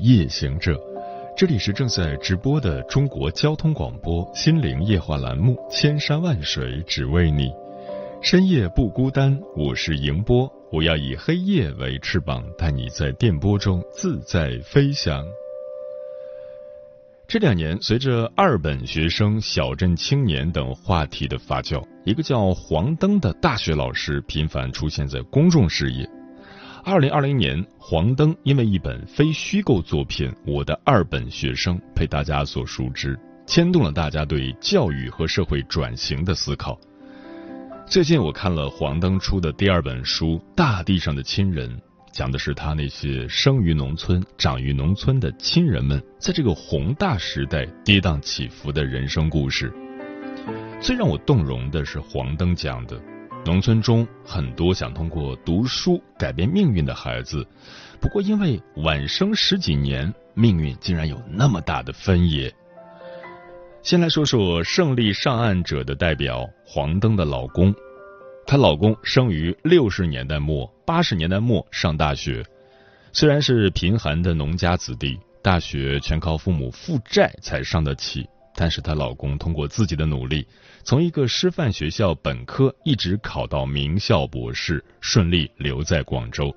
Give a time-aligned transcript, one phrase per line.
[0.00, 0.78] 夜行者，
[1.36, 7.46] 这里是正在直播的中国交通广播心灵夜话栏目《千山万水只为你》，
[8.22, 15.24] 深夜不孤单，我是迎波，我要以黑夜为翅膀，带你在电波中自在飞翔。
[17.26, 26.08] 这两年，随着二本学生、小镇青年等话题的发酵，一个叫黄灯的大学老师频繁出现在公众视野。
[26.90, 33.14] 二零二零年，黄灯因为一本非虚构作品《我的二本学生》被大家所熟知，
[33.46, 36.80] 牵动了大家对教育和社会转型的思考。
[37.86, 41.70] 最近我看了黄灯出的第二本书《大地上的亲人》，
[42.10, 49.70] 讲的是他那些生于农村、长于农村的亲人们在这个宏大时代跌宕起伏的人生故事。
[50.80, 52.98] 最让我动容的是黄灯讲的。
[53.44, 57.46] 农村中很多想通过读书改变命运的孩子，
[57.98, 62.52] 不过因为晚生十几年，命运竟然有那么大的分野。
[63.82, 67.74] 先来说说胜利上岸者的代表黄灯的老公，
[68.46, 72.44] 她老公生于六十年代末八十年代末上大学，
[73.12, 78.28] 虽然是贫寒的农家子弟，大学全靠父母负债才上得起，
[78.60, 80.44] 但是她老公通过自己的努力。
[80.82, 86.52] 从一个师范学校本科一直考到名校博士，顺利留在广州，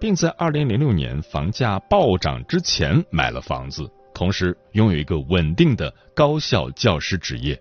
[0.00, 7.60] 并在二零零六年房价暴涨之前买了房子，同时拥有一个稳定的高校教师职业。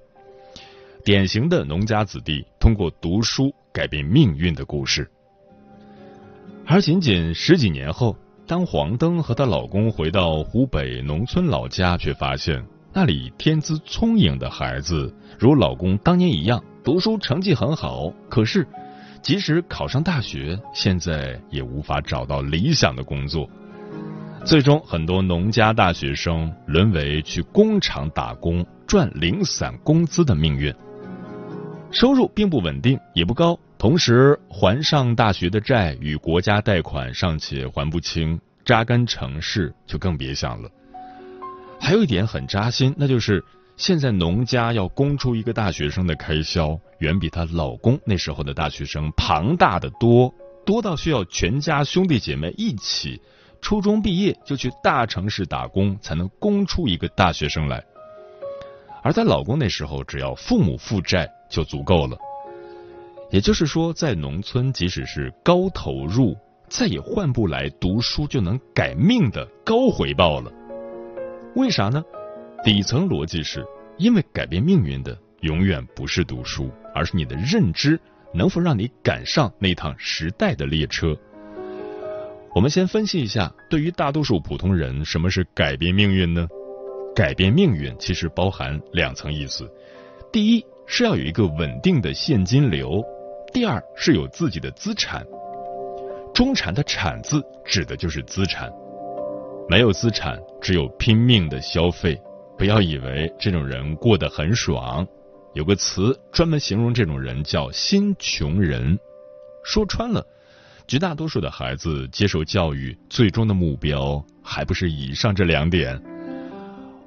[1.03, 5.11] 典型的农家子弟通过读书改变命运的故事。
[6.65, 8.15] 而仅仅十几年后，
[8.47, 12.65] 当黄灯和她老公回到湖北农村老家，却发现。
[12.95, 18.13] 那里天资聪颖的孩子，如老公当年一样，读书成绩很好。
[18.29, 18.67] 可是，
[19.19, 23.49] 即使考上大学，现在也无法找到理想的工作。
[24.45, 30.71] 最终，很多农家大学生沦为去工厂打工赚零散工资的命运，
[31.89, 33.57] 收入并不稳定，也不高。
[33.79, 40.69] 同时，还上大学的债与国家贷款尚且还不清，扎根城市就更别想了。
[41.83, 43.43] 还有一点很扎心，那就是
[43.75, 50.33] 现在农家要供出一个大学生的开销，远比她老公那时候的大学生庞大的多，
[50.65, 53.21] 多到需要全家兄弟姐妹一起
[53.59, 57.83] 初中毕业就去大城市打工，才能供出一个大学生来。
[59.03, 62.17] 而在老公那时候，只要父母负债就足够了。
[63.29, 66.33] 也就是说，在农村，即使是高投入，
[66.69, 70.49] 再也换不来读书就能改命的高回报了。
[71.55, 72.03] 为啥呢？
[72.63, 73.63] 底层逻辑是
[73.97, 77.99] 因为改变命运的永远不是读书，而是你的认知
[78.33, 81.15] 能否让你赶上那趟时代的列车。
[82.55, 86.47] 我们先分析一下，对于大多数普通人，什么是改变命运呢？
[87.15, 89.69] 改变命运其实包含两层意思：
[90.31, 93.01] 第一是要有一个稳定的现金流；
[93.53, 95.23] 第二是有自己的资产。
[96.33, 98.73] 中产的“产”字指的就是资产。
[99.69, 102.19] 没有资产，只有拼命的消费。
[102.57, 105.05] 不要以为这种人过得很爽。
[105.53, 108.97] 有个词专门形容这种人，叫“新穷人”。
[109.65, 110.25] 说穿了，
[110.87, 115.99] 绝大多数的孩子接受教育，最终的目标还不是以上这两点。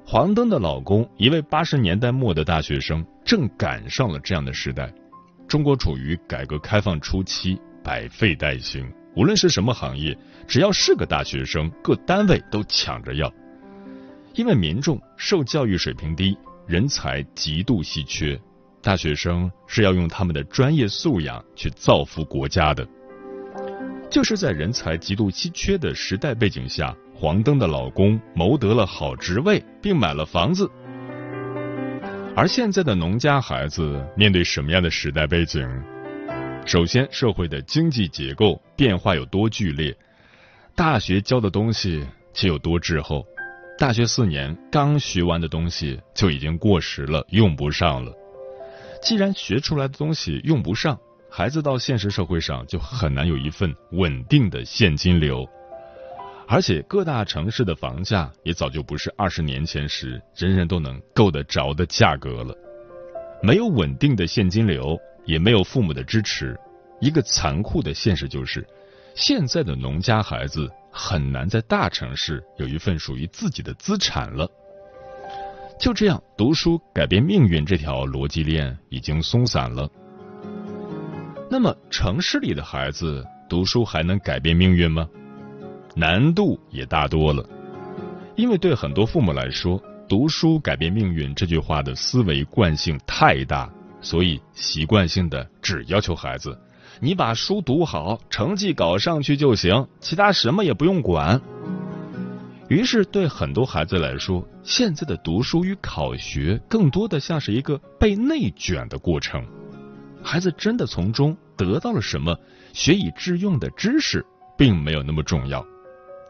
[0.05, 4.91] 黄灯的老公，一位八十年代末的大学生，正赶上了这样的时代。
[5.47, 8.85] 中国处于改革开放初期，百废待兴。
[9.17, 10.15] 无论是什么行业，
[10.47, 13.33] 只要是个大学生，各单位都抢着要。
[14.35, 16.37] 因为民众受教育水平低，
[16.67, 18.39] 人才极度稀缺，
[18.79, 22.87] 大学生是要用他们的专业素养去造福国家的。
[24.07, 30.69] 就是在人才极度稀缺的时代背景下，黄灯的老公谋得了好职位，并买了房子。
[32.35, 35.67] 而现在的农家孩子面对什么样的时代背景？
[36.67, 39.95] 首先，社会的经济结构变化有多剧烈，
[40.75, 43.25] 大学教的东西却有多滞后。
[43.77, 48.11] 大学四年刚学完的东西就已经过时了，用不上了。
[49.01, 50.99] 既然学出来的东西用不上，
[51.31, 55.47] 孩子到现实社会上就很难有一份稳定的现金流。
[56.49, 62.53] 而且各大城市的房价也早就不是二十年前时人人都能够得着的价格了。
[63.41, 66.59] 没有稳定的现金流，也没有父母的支持，
[66.99, 68.65] 一个残酷的现实就是，
[69.13, 74.49] 现在的农家孩子很难在大城市有一份属于自己的资产了。
[75.79, 79.87] 就这样，读书改变命运这条逻辑链已经松散了。
[81.51, 85.07] 那么，城市里的孩子读书还能改变命运吗？
[85.95, 87.47] 难度也大多了，
[88.35, 93.71] 因为对很多父母来说，“读书改变命运”这句话的思维惯性太大，
[94.01, 96.57] 所以习惯性的只要求孩子
[97.01, 101.41] ：“你把书读好，成绩搞上去就行，其他什么也不用管。”
[102.69, 109.45] 于是，对很多孩子来说，现在的读书与考学更多的像是一个被内卷的过程。
[110.21, 112.37] 孩子真的从中得到了什么
[112.73, 114.25] 学以致用的知识，
[114.57, 115.65] 并没有那么重要。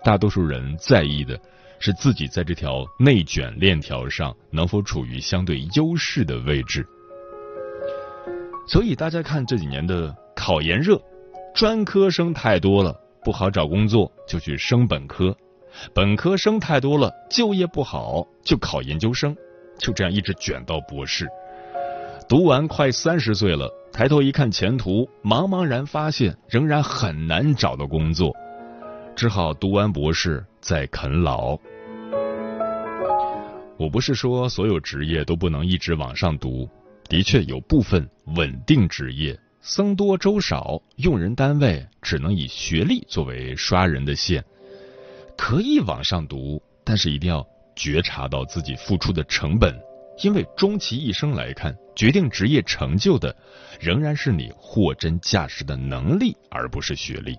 [0.03, 1.39] 大多数人在意的
[1.79, 6.87] 是自己在这条内卷链条上能否处于相对优势的位置。
[8.67, 11.01] 所以，大家看这几年的考研热，
[11.55, 12.93] 专科生太多了，
[13.23, 15.35] 不好找工作，就去升本科。
[15.93, 19.35] 本科生太多了，就业不好就考研究生，
[19.79, 21.27] 就这样一直卷到博士。
[22.27, 28.35] 读完快三十岁了，抬头一看前途，茫茫然发现仍然很难找到工作，
[29.15, 31.57] 只好读完博士再啃老。
[33.77, 36.67] 我不是说所有职业都不能一直往上读，
[37.09, 44.43] 的确有部分稳定职业僧多粥少，用人单位只能以学历作为刷人的线。
[45.37, 47.45] 可以往上读，但是一定要
[47.75, 49.77] 觉察到自己付出的成本，
[50.23, 53.35] 因为终其一生来看，决定职业成就的
[53.79, 57.37] 仍然是你货真价实的能力，而不是学历。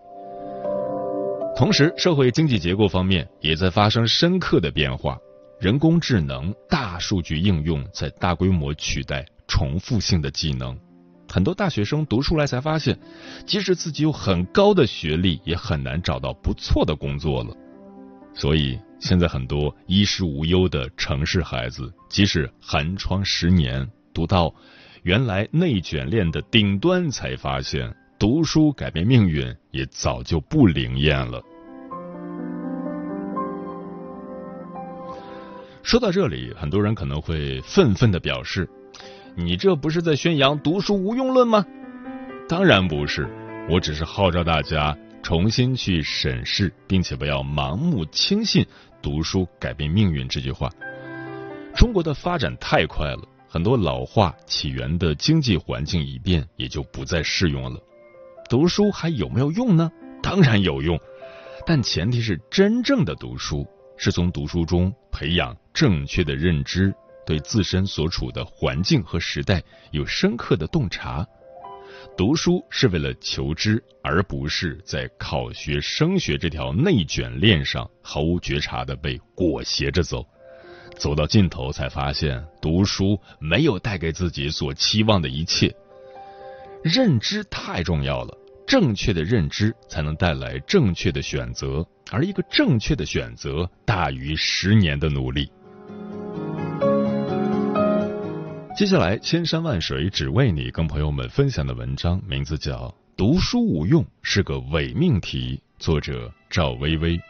[1.57, 5.19] 同时，社会经济结构方面也在发生深刻的变化，
[5.59, 10.79] 人工智能、大数据应用在大规模取代重复性的技能，
[11.29, 12.97] 很多大学生读出来才发现，
[13.45, 17.57] 即使自己有很高的学历，也很难找到不错的工作了。
[18.35, 24.55] 所以，现在很多衣食无忧的城市孩子，即使寒窗十年，读到
[25.03, 31.43] 原来内卷链的顶端，才发现读书改变命运也早就不灵验了。
[35.83, 38.69] 说到这里，很多人可能会愤愤的表示
[39.39, 41.65] ：“你这不是在宣扬读书无用论吗？”
[42.49, 43.29] 当然不是，
[43.71, 44.97] 我只是号召大家。
[45.21, 48.65] 重新去审视，并且不要盲目轻信
[49.03, 50.71] “读书改变命运”这句话。
[51.75, 57.79] 中国的发展太快了，很多老化起源的经济环境一变，也就不再适用了。
[58.49, 59.91] 读书还有没有用呢？
[60.23, 60.99] 当然有用，
[61.67, 63.67] 但前提是真正的读书，
[63.99, 66.95] 是从读书中培养正确的认知，
[67.29, 71.27] 对自身所处的环境和时代有深刻的洞察。
[72.17, 80.27] 读书是为了求知，而不是在考学升学这条内卷链上毫无觉察的被裹挟着走，
[80.97, 85.71] 走到尽头才发现读书没有带给自己所期望的一切。
[86.83, 88.35] 认知太重要了，
[88.67, 95.53] 正确的认知才能带来正确的选择，而一个正确的选择大于十年的努力。
[98.79, 102.75] 接下来，千山万水只为你，跟朋友们分享的文章名字叫
[103.17, 107.21] 《读书无用是个伪命题》，作者赵薇薇。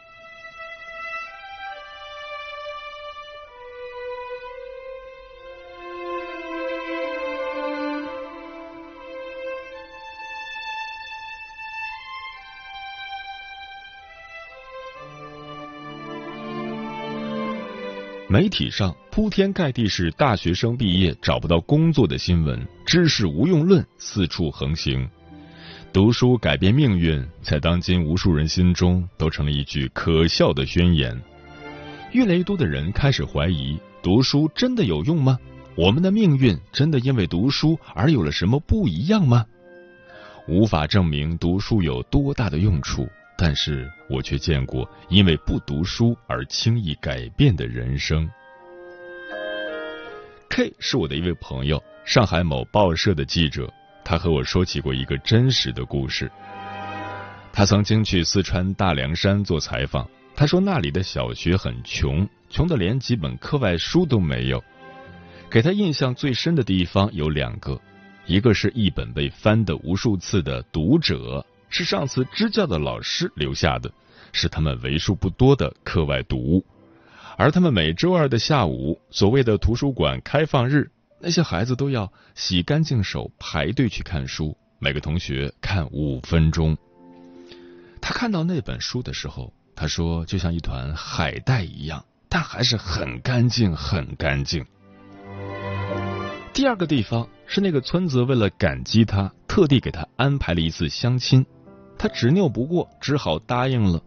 [18.31, 25.09] 媒体上铺天盖地是大学生毕业找不到工作的新闻，知识无用论四处横行，
[25.91, 31.19] 读书改变命运，在当今无数人心中都成了一句可笑的宣言。
[32.11, 35.35] 越来越多的人开始怀疑：读书真的有用吗？
[35.75, 39.43] 我们的命运真的因为读书而有了什么不一样吗？
[40.47, 43.09] 无法证明读书有多大的用处。
[43.41, 48.29] 但是我却见过因为不读书而轻易改变的人生。
[50.49, 53.71] K 是我的一位朋友，上海某报社的记者。
[54.03, 56.29] 他和我说起过一个真实的故事。
[57.53, 64.61] 他曾经去四川大凉山做采访，他说那里的小学很穷，穷的连几本课外书都没有。
[65.49, 67.79] 给他印象最深的地方有两个，
[68.25, 71.45] 一个是一本被翻的无数次的《读者》。
[71.69, 73.91] 是上次支教的老师留下的，
[74.31, 76.65] 是他们为数不多的课外读物。
[77.37, 86.77] 而他们每周二的下午，所谓的图书馆开放日，那些孩子都要洗干净手排队去看书，每个同学看五分钟。
[88.01, 94.65] 他看到那本书的时候，他说就像一团海带一样，但还是很干净，很干净。
[96.51, 101.45] 第二个地方是那个村子为了感激他，特地给他安排了一次相亲，
[101.99, 104.01] 他执拗不过，只好答应了。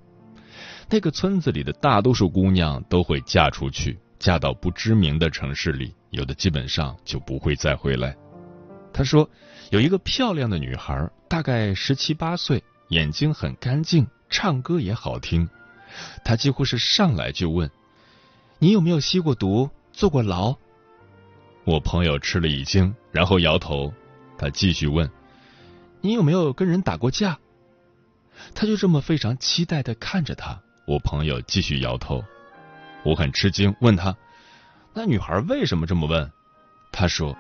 [0.89, 8.17] 那个村子里的大多数姑娘都会嫁出去，嫁到不知名的城市里，有的基本上就不会再回来。
[8.95, 9.29] 他说，
[9.71, 15.49] 有一个漂亮的女孩，大概十七八岁，眼睛很干净，唱歌也好听。
[16.25, 17.71] 他几乎是上来就问
[18.59, 20.57] ：“你有没有吸过毒，坐过牢？”
[21.65, 23.93] 我朋友吃了一惊，然后摇头。
[24.39, 25.11] 他继续问
[26.01, 27.39] ：“你有没有跟人打过架？”
[28.55, 30.61] 他就这么非常期待的看着他。
[30.87, 32.23] 我朋友继续摇头，
[33.05, 34.17] 我很吃惊，问他
[34.95, 36.31] ：“那女孩为什么这么问？”
[36.93, 37.37] 他说：“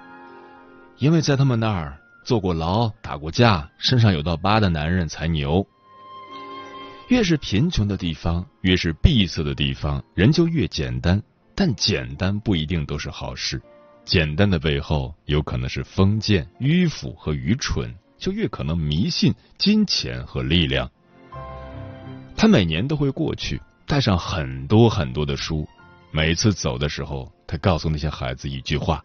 [0.98, 5.66] 因为在他们那儿坐过牢、打过架、身上有道疤的男人才牛。
[7.08, 11.22] 越是贫穷的地方，越是闭塞的地方，人就越简单。
[11.54, 13.60] 但简单不一定都是好事，
[14.06, 20.88] 简单的背后有可能是封建、迂腐和愚蠢，就越可能迷信金钱和力量。”
[22.38, 25.66] 他每年都会过去，带上很多很多的书。
[26.12, 29.04] 每次走的时候，他告诉那些孩子一句话：“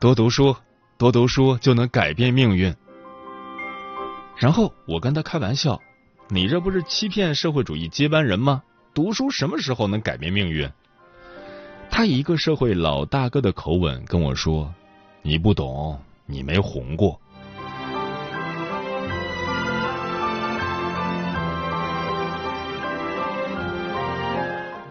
[0.00, 0.56] 多读书，
[0.96, 2.74] 多读书就能改变命运。”
[4.36, 5.80] 然后我跟他开玩笑
[6.28, 8.62] ：“你这不是欺骗社会主义接班人吗？
[8.94, 10.68] 读书什么时候能改变命运？”
[11.90, 14.72] 他以一个社会老大哥的口吻跟我说
[15.22, 17.20] ：“你不懂，你没红过。”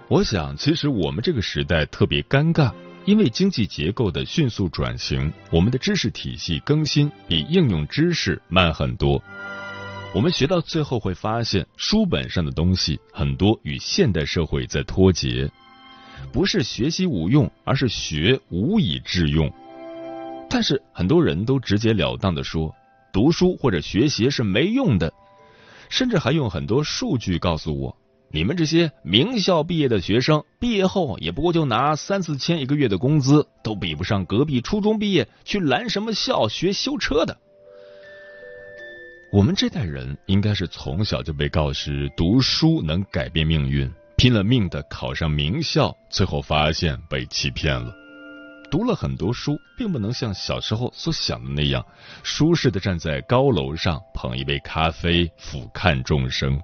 [0.10, 2.74] 我想，其实我们这个时代特别尴尬，
[3.04, 9.22] 因为经济结构的迅速转型，我们的知识体系更新比应用知识慢很多。
[10.16, 15.52] 我们学到最后会发现，书本上的东西很多与现代社会在脱节，
[16.32, 19.52] 不是学习无用，而是学无以致用。
[20.50, 22.74] 但是很多人都直截了当的说，
[23.12, 25.12] 读书或者学习是没用的，
[25.90, 27.98] 甚至还用很多数据告诉我。
[28.30, 37.38] 你们这些名校毕业的学生，毕业后也不过就拿三四千一个月的工资，都比不上隔壁初中毕业去拦什么校学修车的。
[39.32, 47.94] 我们这代人应该是从小就被告知读书能改变命运，拼了命的考上名校，最后发现被欺骗了。
[48.70, 51.86] 读了很多书，并不能像小时候所想的那样，
[52.24, 56.60] 舒适的站在高楼上捧一杯咖啡，俯瞰众生。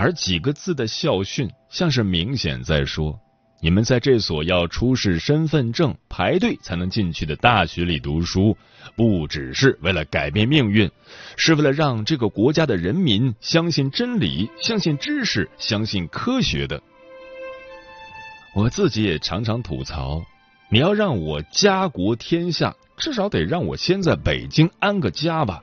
[0.00, 3.20] 而几个字的校训，像是明显在说：
[3.60, 8.56] 你们在这所要出示身份证、排队才能进去的大学里读书，
[8.96, 10.90] 不只是为了改变命运，
[11.36, 16.82] 是为了让这个国家的人民相信真理、相信知识、相信科学的。
[18.54, 20.24] 我自己也常常吐槽：
[20.70, 25.62] 你要让我家国天下，至少得让我先在北京安个家吧。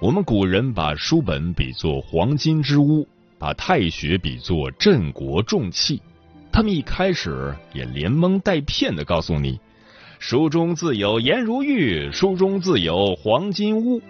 [0.00, 3.04] 我们古人把书本比作黄金之屋，
[3.36, 6.00] 把太学比作镇国重器。
[6.52, 9.58] 他们一开始也连蒙带骗的告诉你，
[10.20, 14.00] 书中自有颜如玉，书中自有黄金屋。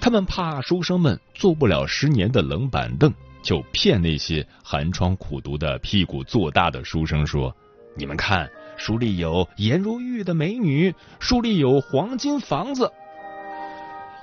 [0.00, 7.54] 他们怕书生们坐不了十年的冷板凳，就骗那些寒窗苦读的屁股坐大的书生说
[7.94, 12.90] ：“你们看，书里有颜如玉的美女，书里有黄金房子。”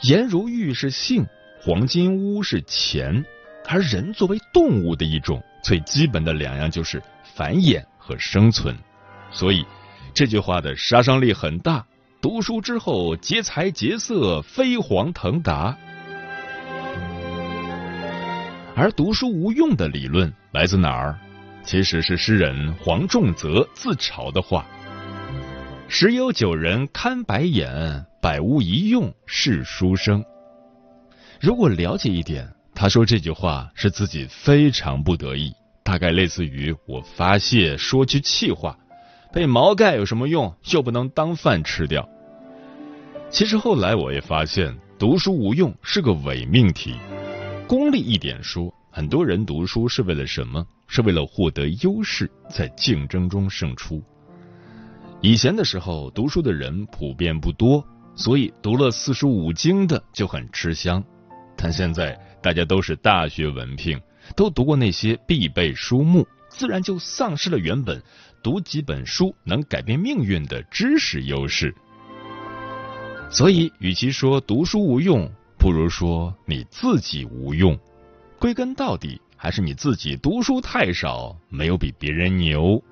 [0.03, 1.25] 颜如玉是性，
[1.61, 3.23] 黄金屋是钱，
[3.69, 7.01] 而人作为动物的一种，最基本的两样就是
[7.35, 8.75] 繁衍和生存。
[9.31, 9.65] 所以
[10.13, 11.85] 这句话的杀伤力很大。
[12.21, 15.77] 读书之后劫财劫色，飞黄腾达。
[18.75, 21.17] 而读书无用的理论来自哪儿？
[21.63, 24.65] 其实是诗人黄仲泽自嘲的话。
[25.87, 30.23] 十有九人看白眼，百无一用是书生。
[31.41, 35.51] 如果了解一点，他说这句话是自己非常不得意，
[35.83, 38.79] 大概类似于我发泄说句气话，
[39.33, 40.55] 被毛盖有什么用？
[40.71, 42.07] 又不能当饭吃掉。
[43.29, 46.95] 其实后来我也发现，读书无用是个伪命题。
[47.67, 50.65] 功利一点说，很多人读书是为了什么？
[50.87, 54.01] 是为了获得优势，在竞争中胜出。
[55.19, 61.03] 以前的时候，读书的人普遍不多，所以读了四书五经的就很吃香。
[61.55, 63.99] 但现在大家都是大学文凭，
[64.35, 68.01] 都读过那些必备书目，自然就丧失了原本
[68.41, 71.73] 读几本书能改变命运的知识优势。
[73.29, 77.79] 所以，与其说读书无用，不如说你自己无用。
[78.37, 82.83] 归根到底，还是你自己读书太少，没有比别人牛。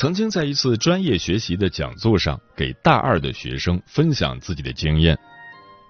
[0.00, 5.18] 曾经在一次专业学习的讲座上，给大二的学生分享自己的经验。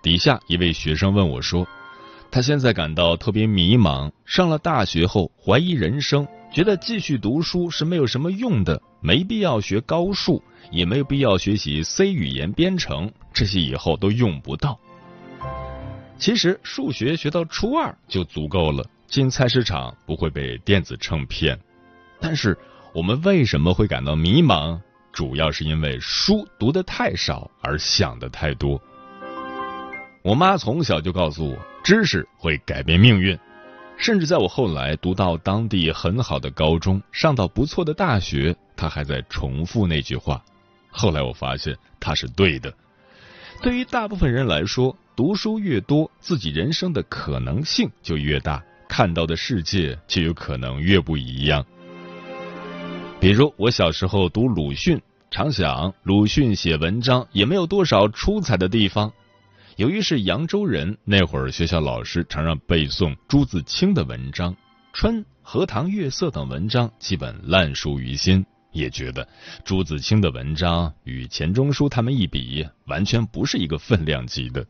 [0.02, 1.64] 底下一位学生问我说
[2.29, 14.76] ：“他现在感到特别迷茫，上了大学后怀疑人生，觉得继续读书是没有什么用的，没必要学高数，也没有必要学习 C 语言编程，这些以后都用不到。
[16.19, 21.57] 其实数学学到初二就足够了，进菜市场不会被电子秤骗。
[22.21, 22.59] 但是。”
[22.92, 24.80] 我们为什么会感到迷茫？
[25.12, 28.80] 主要是因为书读的太少，而想的太多。
[30.23, 33.38] 我妈从小就告诉我，知识会改变命运。
[33.97, 40.42] 甚至在我后来读到当地很好的高中，上到不错的大学，她还在重复那句话。
[40.90, 42.75] 后来我发现她是对的。
[43.62, 51.64] 对于大部分人来说，读书越多，自己人生的可能性就越大，看到的世界就有可能越不一样。
[53.21, 54.99] 比如我小时候读鲁迅，
[55.31, 59.12] 常想鲁迅写文章也没有多少出彩的地方。
[59.77, 64.55] 由于是扬州人，那会儿学校老师常让背诵朱自清的文章，
[64.95, 69.29] 《春》《荷塘月色》等文章基本烂熟于心，也觉得
[69.67, 74.67] 朱自清的文章与钱钟书他们一比，完全不是一个分量级的。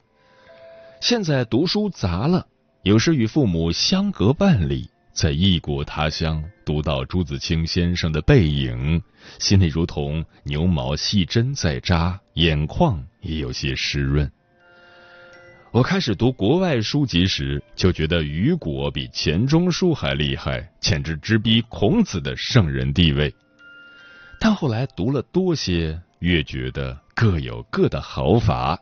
[1.01, 2.49] 现在读书杂了，
[2.83, 4.91] 有时与父母相隔半里。
[5.21, 9.03] 在异国他乡读到朱自清先生的背影，
[9.39, 14.33] 心里如同牛毛细针在扎，眼眶也有些湿润。
[15.73, 23.31] 我开始读国外书籍时，就觉得雨果比钱钟书还厉害，简直直逼孔子的圣人地位。
[24.41, 28.81] 但后来读了多些，越觉得各有各的好法。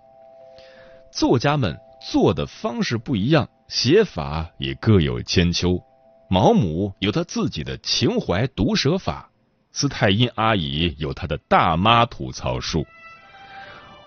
[1.11, 5.83] 作家们做的方式不一样，写法也各有千秋。
[6.31, 9.31] 毛姆有他自己的情怀毒舌法，
[9.73, 12.87] 斯泰因阿姨有她的大妈吐槽术。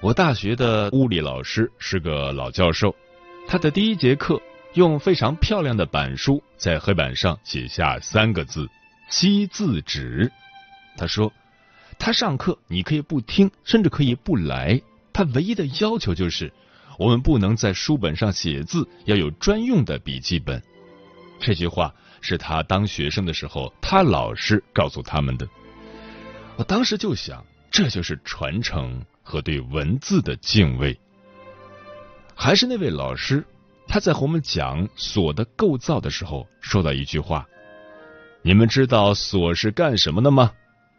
[0.01, 2.95] 我大学的物理老师是个老教授，
[3.47, 4.39] 他的第一节课
[4.75, 8.69] 用非常漂亮的板书在黑板上写下三个字
[9.09, 10.31] “惜字纸”。
[10.97, 11.33] 他说，
[11.97, 14.79] 他上课你可以不听，甚至可以不来，
[15.11, 16.53] 他唯一的要求就是
[16.99, 20.61] 我们不能在书本上写字，要有专用的笔记本。
[21.39, 21.91] 这句话。
[22.21, 25.47] 是他当学生的时候，他老师告诉他们的。
[26.55, 30.97] 我当时就想，这就是传承和对文字的敬畏。
[32.35, 33.43] 还是那位老师，
[33.87, 37.45] 他在和我们讲锁的构造的时候，说到一句话
[38.41, 40.51] ：“你们知道锁是干什么的吗？”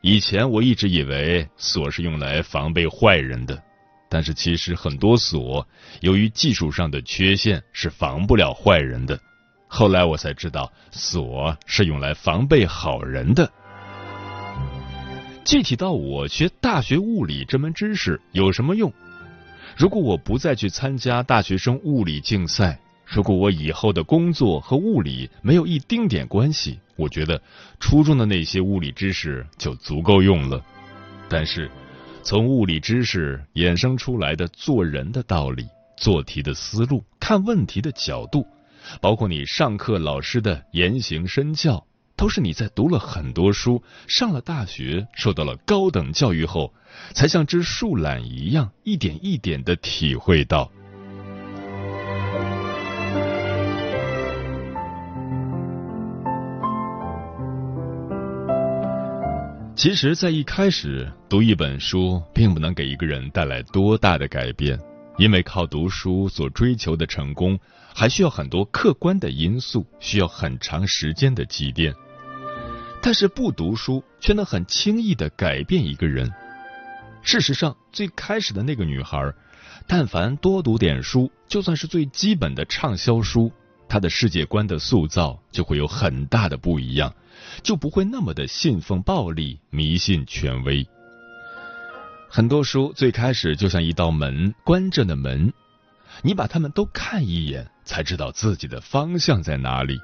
[0.03, 3.63] 以前我一直以为锁是用来防备坏人的，
[4.11, 5.65] 但是其实很多锁
[6.01, 9.17] 由于技术上的缺陷是防不了坏人的。
[9.75, 13.51] 后来我才知道，锁是用来防备好人的。
[15.47, 18.93] 具体到我学大学物理这门知识有什么用？
[19.75, 27.41] 如果我不再去参加大学生物理竞赛，如果我以后的工作和物理没有一丁点关系，我觉得
[27.81, 30.63] 初中的那些物理知识就足够用了。
[31.31, 31.71] 但是，
[32.23, 38.47] 从物理知识衍生出来的做人的道理、做题的思路、看问题的角度。
[39.01, 46.73] 包括你上课老师的言行身教，都是你在读了很多书、上了大学、受到了高等教育后，
[47.13, 50.71] 才像只树懒一样，一点一点的体会到。
[59.75, 64.79] 其实，在一开始读一本书，并不能给一个人带来多大的改变。
[65.18, 67.59] 因为靠读书所追求的成功，
[67.94, 71.94] 还需要很多客观的因素，需要很长时间的积淀。
[73.03, 76.33] 但是不读书却能很轻易的改变一个人。
[77.22, 79.33] 事实上，最开始的那个女孩，
[79.87, 83.53] 但凡多读点书，就算是最基本的畅销书，
[83.88, 87.14] 她的世界观的塑造就会有很大的不一样，
[87.62, 90.87] 就不会那么的信奉暴力、迷信权威。
[92.35, 95.53] 很多书最开始就像一道门，关着的门，
[96.23, 100.01] 你把它们都看一眼，才知道自己的方向在哪里，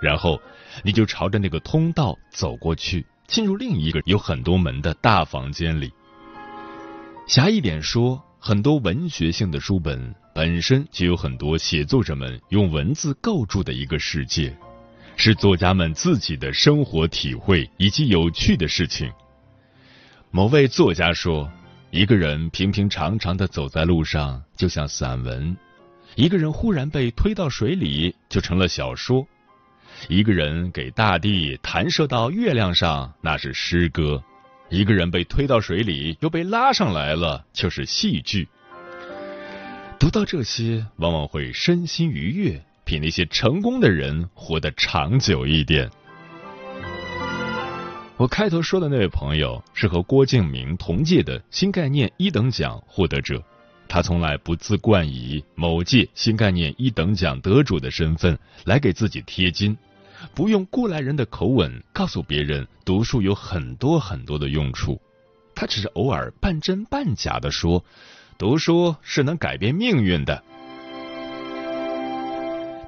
[0.00, 0.40] 然后
[0.84, 5.92] 你就朝着那个通道走过去，进入另一个有很多门的大房间里。
[7.26, 14.56] 狭义点说，很多文学性的书本本身就有很多写作者们用文字构筑的一个世界，
[15.16, 19.10] 是作家们自己的生活体会以及有趣的事情。
[20.30, 21.50] 某位作家说
[21.92, 25.54] ：“一个人平平常常的走在路上，就像散文；
[26.14, 29.28] 一个人忽然被推到水里，就成了小说。”
[30.08, 34.22] 一个人给大地弹射到月亮上，那是诗歌；
[34.70, 38.48] 一个人被推到水里，又被拉上来了，就是戏剧。
[39.98, 45.90] 读到这些，往往会身心愉悦，比那些成功的人活得长久一点。
[48.18, 53.42] 我开头说的那位朋友是和郭敬明同届的新概念一等奖获得者，
[53.88, 59.76] 他从来不自冠以某届新概念一等奖得主的身份来给自己贴金。
[60.34, 65.00] 不用过来人的口吻告诉别人读书有很多很多的用处，
[65.54, 67.84] 他只是偶尔半真半假的说，
[68.38, 70.44] 读书是能改变命运的。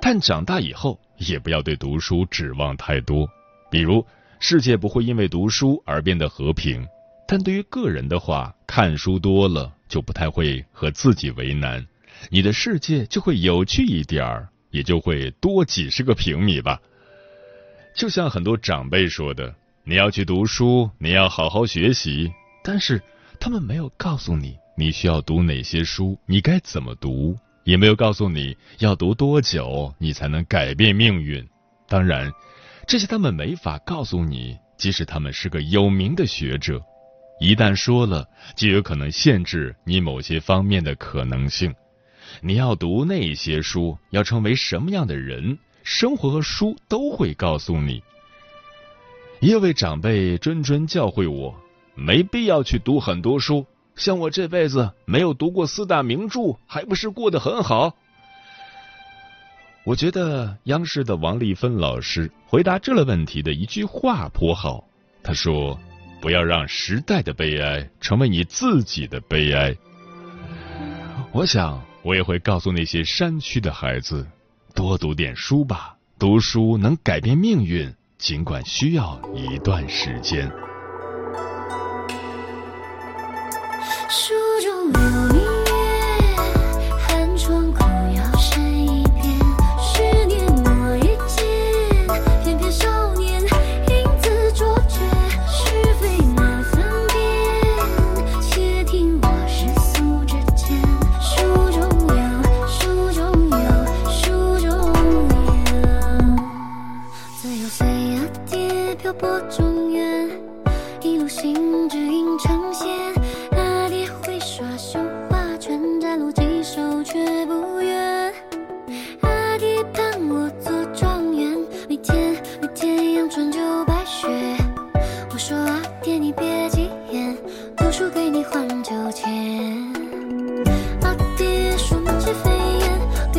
[0.01, 3.29] 但长大以后也不要对读书指望太多，
[3.69, 4.07] 比如
[4.47, 6.87] 世界不会因为读书而变得和平，
[7.27, 11.87] 但对于个人的话，看书多了就不太会和自己为难，
[12.29, 16.79] 你的世界就会有趣一点儿，也就会多几十个平米吧。
[17.97, 22.31] 就像很多长辈说的，你要去读书，你要好好学习，
[22.63, 23.01] 但是
[23.41, 31.43] 他们没有告诉你你需要读哪些书，你该怎么读，也没有告诉你要读多久，你才能改变命运。
[31.89, 32.31] 当然，
[32.87, 36.83] 这些他们没法告诉你，即使他们是个有名的学者，
[37.41, 41.75] 一旦说了，就有可能限制你某些方面的可能性。
[42.41, 45.59] 你要读那些书，要成为什么样的人？
[45.83, 48.03] 生活和书都会告诉你。
[49.41, 51.55] 一位长辈谆谆教诲我，
[51.95, 53.67] 没必要去读很多书。
[53.95, 57.97] 像我这辈子没有读过四大名著，还不是过得很好？
[59.85, 64.83] 我觉得央视的王丽芬老师回答这类问题的一句话颇好。
[65.23, 65.79] 他说
[66.23, 69.77] ：“不要让时代的悲哀成为你自己的悲哀。”
[71.33, 74.27] 我想，我也会告诉那些山区的孩子。
[74.75, 80.51] 多读点书吧，读书能改变命运，尽管需要一段时间。
[84.09, 84.33] 书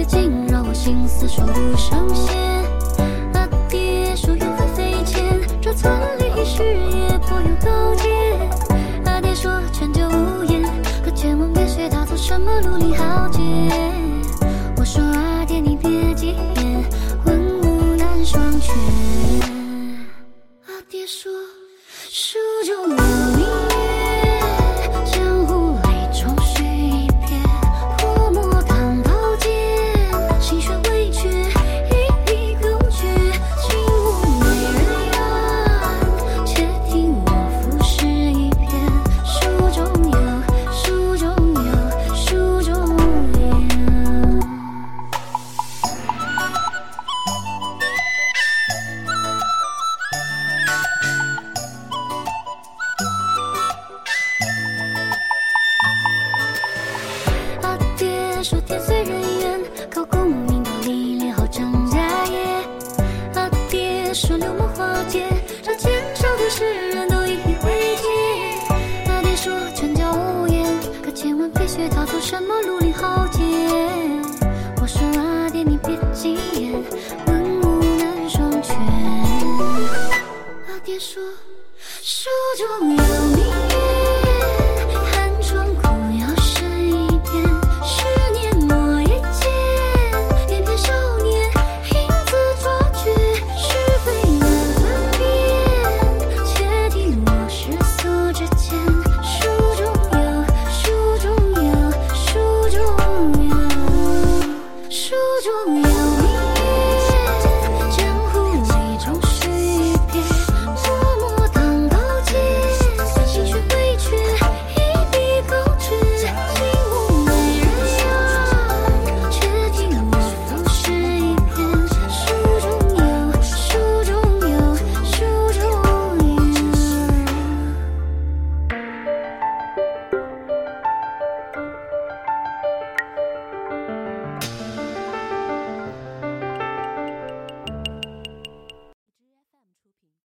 [0.07, 2.35] 惊扰我心思说不胜闲。
[3.33, 8.03] 阿爹说缘分非浅，这村里事业颇有高见。
[9.05, 10.63] 阿爹说劝酒无言，
[11.03, 13.39] 可千万别学他做什么绿林豪杰。